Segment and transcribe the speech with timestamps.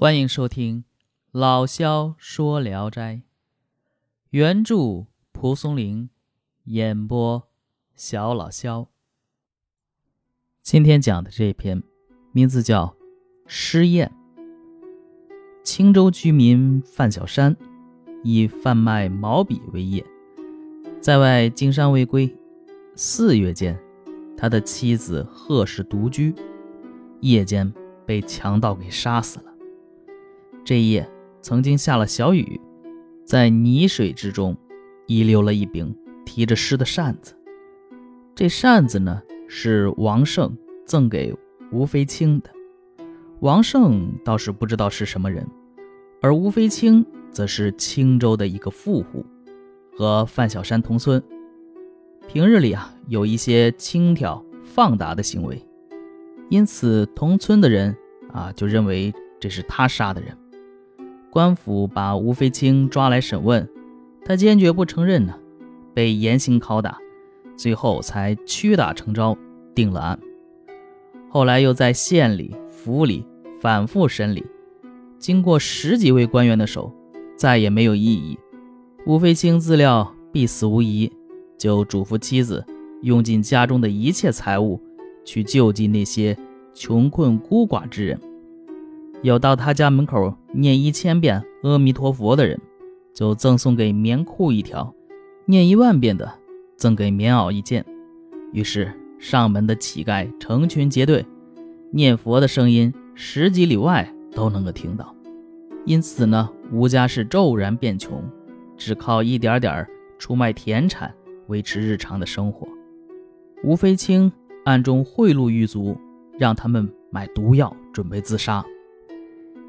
[0.00, 0.82] 欢迎收听
[1.32, 3.16] 《老萧说聊斋》，
[4.30, 6.08] 原著蒲松龄，
[6.66, 7.48] 演播
[7.96, 8.86] 小老萧。
[10.62, 11.82] 今天讲的这篇
[12.30, 12.86] 名字叫
[13.48, 14.12] 《失宴》。
[15.64, 17.56] 青州居民范小山
[18.22, 20.06] 以贩卖毛笔为业，
[21.00, 22.32] 在外经商未归。
[22.94, 23.76] 四月间，
[24.36, 26.32] 他的妻子贺氏独居，
[27.20, 27.74] 夜间
[28.06, 29.46] 被强盗给杀死了。
[30.64, 31.08] 这一夜
[31.40, 32.60] 曾经下了小雨，
[33.24, 34.56] 在泥水之中
[35.06, 37.34] 遗留了一柄提着诗的扇子。
[38.34, 41.34] 这扇子呢是王胜赠给
[41.72, 42.50] 吴飞青的。
[43.40, 45.46] 王胜倒是不知道是什么人，
[46.20, 49.24] 而吴飞青则是青州的一个富户，
[49.96, 51.22] 和范小山同村。
[52.26, 55.64] 平日里啊有一些轻佻放达的行为，
[56.50, 57.96] 因此同村的人
[58.32, 60.36] 啊就认为这是他杀的人。
[61.30, 63.68] 官府把吴飞卿抓来审问，
[64.24, 65.34] 他坚决不承认呢，
[65.94, 66.98] 被严刑拷打，
[67.56, 69.36] 最后才屈打成招
[69.74, 70.18] 定了案。
[71.28, 73.24] 后来又在县里、府里
[73.60, 74.44] 反复审理，
[75.18, 76.90] 经过十几位官员的手，
[77.36, 78.38] 再也没有异议。
[79.06, 81.12] 吴飞卿自料必死无疑，
[81.58, 82.64] 就嘱咐妻子
[83.02, 84.80] 用尽家中的一切财物
[85.24, 86.36] 去救济那些
[86.74, 88.18] 穷困孤寡之人。
[89.22, 92.60] 有到他家门口念一千遍阿弥陀佛的人，
[93.12, 94.94] 就赠送给棉裤一条；
[95.44, 96.32] 念一万遍的，
[96.76, 97.84] 赠给棉袄一件。
[98.52, 101.26] 于是上门的乞丐成群结队，
[101.90, 105.12] 念佛的声音十几里外都能够听到。
[105.84, 108.22] 因此呢，吴家是骤然变穷，
[108.76, 109.84] 只靠一点点
[110.16, 111.12] 出卖田产
[111.48, 112.68] 维持日常的生活。
[113.64, 114.30] 吴飞清
[114.64, 115.96] 暗中贿赂狱卒，
[116.38, 118.64] 让他们买毒药，准备自杀。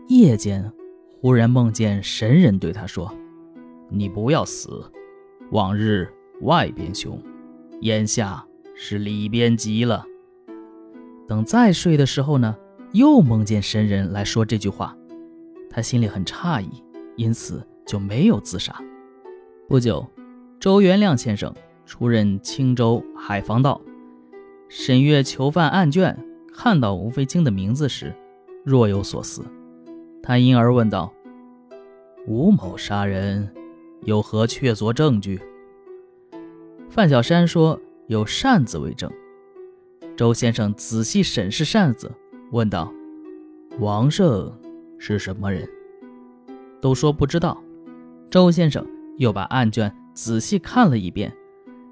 [0.10, 0.74] 夜间，
[1.22, 3.14] 忽然梦见神人对他说
[3.90, 4.84] ：“你不要死，
[5.52, 7.22] 往日外边凶，
[7.82, 10.04] 眼下是里边急了。”
[11.28, 12.58] 等再睡的时候呢，
[12.92, 14.98] 又梦见神人来说这句话，
[15.70, 16.84] 他心里很诧异，
[17.16, 18.76] 因此就没有自杀。
[19.68, 20.04] 不久，
[20.60, 21.54] 周元亮先生
[21.86, 23.80] 出任青州海防道，
[24.70, 26.18] 审阅囚犯案卷，
[26.52, 28.12] 看到吴飞卿的名字时，
[28.66, 29.46] 若有所思。
[30.22, 31.12] 他因而问道
[32.28, 33.50] ：“吴某杀人，
[34.04, 35.40] 有何确凿证据？”
[36.90, 39.12] 范小山说：“有扇子为证。”
[40.16, 42.12] 周先生仔细审视扇子，
[42.52, 42.92] 问道
[43.80, 44.52] ：“王胜
[44.98, 45.68] 是什么人？”
[46.82, 47.62] 都说不知道。
[48.30, 48.86] 周先生
[49.18, 51.34] 又把案卷仔细看了一遍，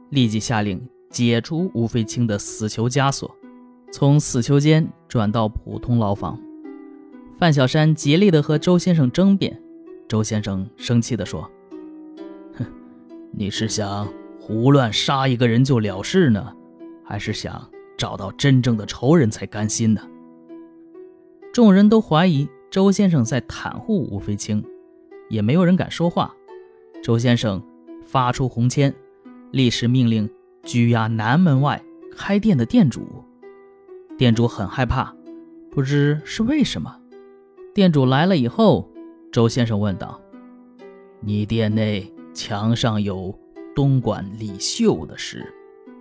[0.09, 0.79] 立即下令
[1.09, 3.33] 解除吴飞清的死囚枷锁，
[3.91, 6.39] 从死囚监转到普通牢房。
[7.37, 9.61] 范小山竭力地和周先生争辩，
[10.07, 11.47] 周先生生气地说
[12.57, 12.65] ：“哼，
[13.31, 16.51] 你是想胡乱杀一个人就了事呢，
[17.03, 20.01] 还是想找到真正的仇人才甘心呢？”
[21.53, 24.65] 众人都怀疑周先生在袒护吴飞卿，
[25.29, 26.33] 也没有人敢说话。
[27.03, 27.61] 周先生
[28.03, 28.91] 发出红签，
[29.51, 30.27] 立时命令
[30.63, 31.79] 拘押南门外
[32.15, 33.07] 开店的店主。
[34.17, 35.15] 店主很害怕，
[35.69, 36.99] 不知是为什么。
[37.77, 38.89] 店主来了以后，
[39.31, 40.19] 周先生问道
[41.21, 43.31] ：“你店内墙上有
[43.75, 45.45] 东莞李秀的诗，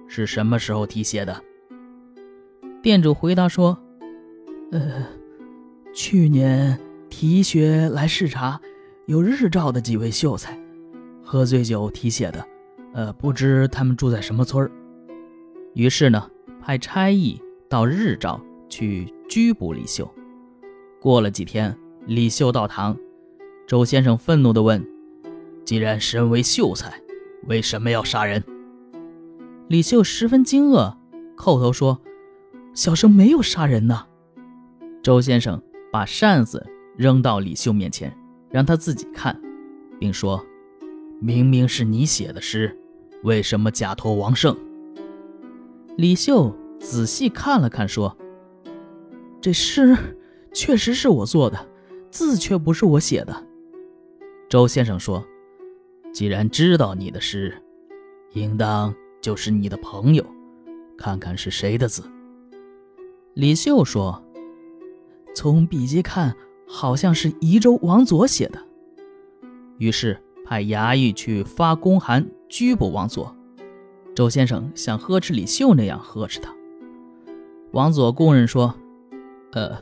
[0.08, 1.38] 是什么时候题写的？”
[2.80, 3.78] 店主回答说
[4.72, 5.06] ：“呃，
[5.92, 8.58] 去年提学来视察
[9.04, 10.58] 有日照的几位秀才，
[11.22, 12.42] 喝醉酒题写的。
[12.94, 14.72] 呃，不知他们住在什么村儿。”
[15.76, 17.38] 于是呢，派差役
[17.68, 20.10] 到日照去拘捕李秀。
[21.06, 22.96] 过了几天，李秀到堂，
[23.64, 24.84] 周先生愤怒地问
[25.64, 27.00] ：“既然身为秀才，
[27.46, 28.42] 为什么要杀人？”
[29.70, 30.96] 李秀十分惊愕，
[31.36, 32.00] 叩头说
[32.74, 34.04] ：“小生没有杀人呐。”
[35.00, 35.62] 周先生
[35.92, 38.12] 把扇子扔到李秀面前，
[38.50, 39.40] 让他自己看，
[40.00, 40.44] 并说
[41.22, 42.76] ：“明明是你写的诗，
[43.22, 44.56] 为什么假托王胜？”
[45.96, 48.18] 李秀仔细看了看，说
[49.40, 49.96] ：“这诗……”
[50.56, 51.68] 确实是我做的，
[52.10, 53.46] 字却不是我写的。
[54.48, 55.22] 周先生说
[56.14, 57.54] ：“既然知道你的诗，
[58.32, 60.24] 应当就是你的朋友，
[60.96, 62.02] 看看是谁的字。”
[63.34, 64.24] 李秀说
[65.36, 66.34] ：“从笔迹看，
[66.66, 68.58] 好像是宜州王佐写的。”
[69.76, 73.36] 于是派衙役去发公函拘捕王佐。
[74.14, 76.50] 周先生像呵斥李秀那样呵斥他。
[77.72, 78.74] 王佐供认说
[79.52, 79.76] ：“呃。”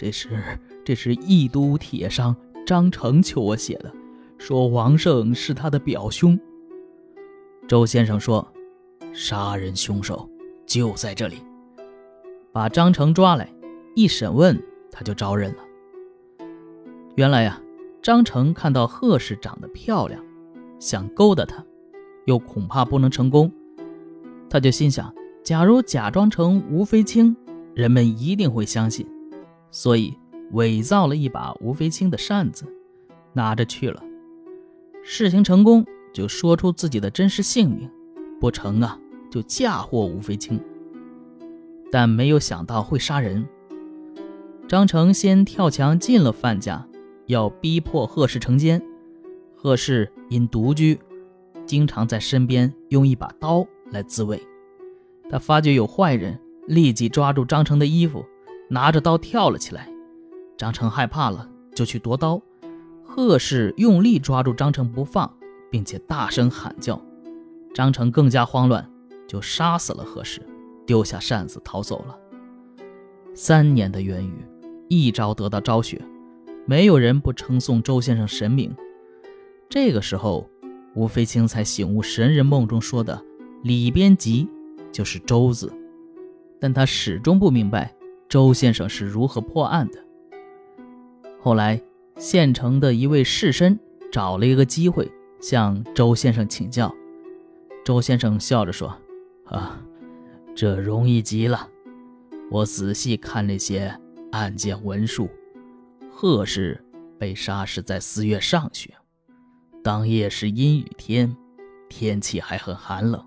[0.00, 3.92] 这是这是义都铁商张成求我写的，
[4.38, 6.40] 说王胜是他的表兄。
[7.68, 8.50] 周先生说，
[9.12, 10.26] 杀人凶手
[10.64, 11.44] 就在这里，
[12.50, 13.52] 把张成抓来，
[13.94, 14.58] 一审问
[14.90, 15.58] 他就招认了。
[17.16, 17.60] 原来呀，
[18.00, 20.24] 张成看到贺氏长得漂亮，
[20.78, 21.62] 想勾搭她，
[22.24, 23.52] 又恐怕不能成功，
[24.48, 25.14] 他就心想，
[25.44, 27.36] 假如假装成吴飞清，
[27.74, 29.06] 人们一定会相信。
[29.70, 30.16] 所以
[30.52, 32.64] 伪造了一把吴飞清的扇子，
[33.32, 34.02] 拿着去了。
[35.02, 37.88] 事情成功，就说出自己的真实姓名；
[38.40, 38.98] 不成啊，
[39.30, 40.60] 就嫁祸吴飞清。
[41.90, 43.46] 但没有想到会杀人。
[44.68, 46.86] 张成先跳墙进了范家，
[47.26, 48.80] 要逼迫贺氏成奸。
[49.56, 50.98] 贺氏因独居，
[51.66, 54.40] 经常在身边用一把刀来自卫。
[55.28, 58.24] 他发觉有坏人，立即抓住张成的衣服。
[58.72, 59.88] 拿着刀跳了起来，
[60.56, 62.40] 张成害怕了，就去夺刀。
[63.02, 65.28] 贺氏用力抓住张成不放，
[65.72, 67.00] 并且大声喊叫。
[67.74, 68.88] 张成更加慌乱，
[69.26, 70.40] 就杀死了贺氏，
[70.86, 72.16] 丢下扇子逃走了。
[73.34, 74.46] 三年的冤狱，
[74.88, 76.00] 一朝得到昭雪，
[76.64, 78.72] 没有人不称颂周先生神明。
[79.68, 80.48] 这个时候，
[80.94, 83.20] 吴飞清才醒悟，神人梦中说的
[83.64, 84.48] 里边吉
[84.92, 85.72] 就是周字，
[86.60, 87.92] 但他始终不明白。
[88.30, 89.98] 周先生是如何破案的？
[91.40, 91.82] 后来，
[92.16, 93.76] 县城的一位士绅
[94.12, 95.10] 找了一个机会
[95.40, 96.94] 向周先生请教。
[97.84, 98.96] 周先生笑着说
[99.50, 99.82] ：“啊，
[100.54, 101.68] 这容易极了。
[102.52, 103.92] 我仔细看那些
[104.30, 105.28] 案件文书，
[106.08, 106.80] 贺氏
[107.18, 108.94] 被杀是在四月上旬，
[109.82, 111.36] 当夜是阴雨天，
[111.88, 113.20] 天气还很寒冷，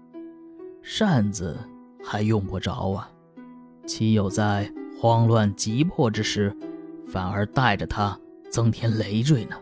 [0.81, 1.57] 扇子
[2.01, 3.11] 还用不着啊，
[3.85, 4.71] 岂有在？”
[5.03, 6.55] 慌乱急迫之时，
[7.05, 8.17] 反而带着他
[8.49, 9.57] 增添累赘呢。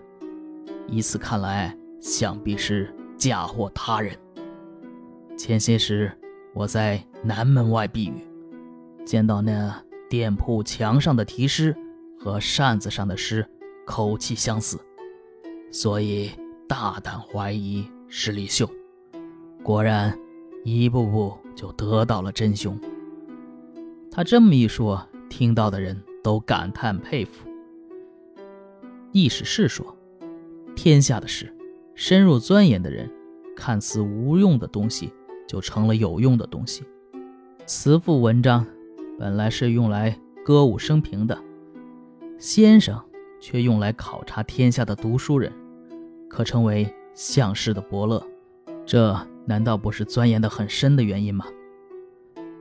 [0.87, 4.15] 以此看来，想必是嫁祸他人。
[5.35, 6.15] 前些时
[6.53, 8.23] 我在南门外避雨，
[9.03, 11.75] 见到那店铺墙上的题诗
[12.19, 13.43] 和扇子上的诗
[13.83, 14.77] 口气相似，
[15.71, 16.29] 所以
[16.67, 18.69] 大胆怀疑是李秀。
[19.63, 20.15] 果然，
[20.63, 22.79] 一步步就得到了真凶。
[24.11, 25.03] 他这么一说。
[25.31, 27.47] 听到的人都感叹佩服。
[29.13, 29.95] 意史是说，
[30.75, 31.55] 天下的事，
[31.95, 33.09] 深入钻研的人，
[33.55, 35.09] 看似无用的东西，
[35.47, 36.83] 就成了有用的东西。
[37.65, 38.65] 词赋文章
[39.17, 41.41] 本来是用来歌舞升平的，
[42.37, 43.01] 先生
[43.39, 45.51] 却用来考察天下的读书人，
[46.29, 48.21] 可称为相世的伯乐。
[48.85, 51.45] 这难道不是钻研的很深的原因吗？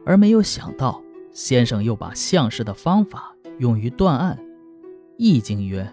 [0.07, 1.03] 而没有想到。
[1.33, 4.39] 先生又把相士的方法用于断案，
[5.17, 5.93] 《易经》曰：“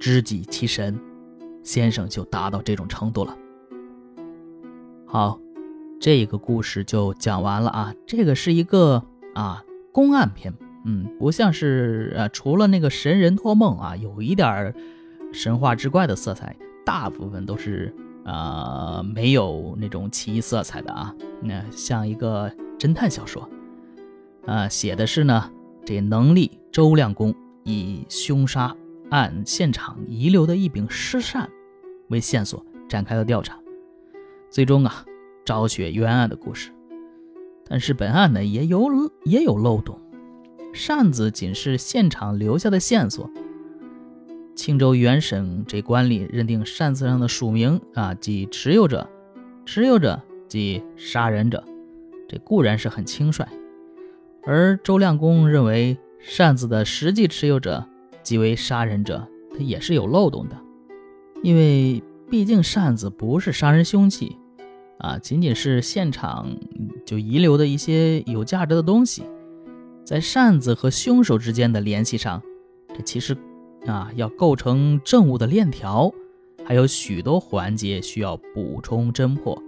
[0.00, 0.98] 知己其神。”
[1.62, 3.36] 先生就达到这种程度了。
[5.06, 5.40] 好，
[5.98, 7.94] 这个故事就讲完了啊。
[8.06, 9.02] 这个是一个
[9.34, 10.52] 啊公案篇，
[10.84, 14.74] 嗯，不像是呃除了那个神人托梦啊，有一点
[15.32, 17.94] 神话之怪的色彩，大部分都是
[18.24, 21.14] 呃没有那种奇异色彩的啊。
[21.40, 23.48] 那像一个侦探小说。
[24.46, 25.50] 啊，写的是呢，
[25.84, 28.76] 这能力周亮公以凶杀
[29.10, 31.48] 案现场遗留的一柄尸扇
[32.08, 33.58] 为线索展开了调查，
[34.50, 35.04] 最终啊，
[35.44, 36.70] 昭雪冤案的故事。
[37.66, 38.88] 但是本案呢也有
[39.24, 39.98] 也有漏洞，
[40.74, 43.30] 扇子仅是现场留下的线索。
[44.54, 49.08] 青州原审这官吏认定扇子上的署名啊，即持有者，
[49.64, 51.64] 持有者即杀人者，
[52.28, 53.48] 这固然是很轻率。
[54.46, 57.84] 而周亮公认为扇子的实际持有者
[58.22, 60.56] 即为杀人者，他也是有漏洞的，
[61.42, 64.36] 因为毕竟扇子不是杀人凶器，
[64.98, 66.54] 啊，仅仅是现场
[67.04, 69.22] 就遗留的一些有价值的东西，
[70.04, 72.42] 在扇子和凶手之间的联系上，
[72.88, 73.36] 这其实
[73.86, 76.12] 啊要构成证物的链条，
[76.64, 79.62] 还有许多环节需要补充侦破。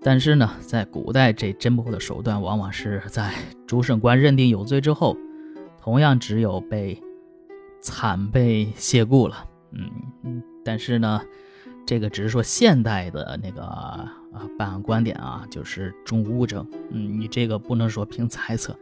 [0.00, 3.34] 但是呢，在古代，这侦破的手段往往是在
[3.66, 5.16] 主审官认定有罪之后，
[5.80, 7.02] 同样只有被
[7.80, 9.44] 惨被谢雇了。
[9.72, 11.20] 嗯，但是呢，
[11.84, 14.14] 这个只是说现代的那个啊
[14.56, 16.66] 办案观点啊，就是重物证。
[16.90, 18.74] 嗯，你这个不能说凭猜测。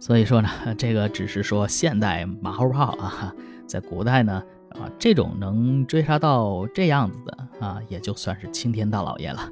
[0.00, 3.34] 所以说呢， 这个只是说现代马后炮啊，
[3.66, 9.48] 在古代呢啊，这种能追杀到这样子的啊，也就算是青天大老爷了。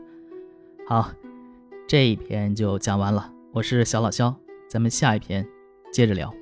[0.84, 1.10] 好，
[1.86, 3.32] 这一篇就讲完了。
[3.52, 4.34] 我是小老肖，
[4.68, 5.46] 咱们下一篇
[5.92, 6.34] 接着聊。